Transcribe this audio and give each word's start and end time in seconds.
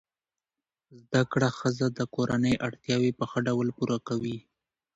زده 1.01 1.21
کړه 1.31 1.49
ښځه 1.59 1.85
د 1.97 1.99
کورنۍ 2.15 2.55
اړتیاوې 2.67 3.11
په 3.19 3.25
ښه 3.29 3.39
ډول 3.47 3.67
پوره 3.77 3.97
کوي. 4.07 4.37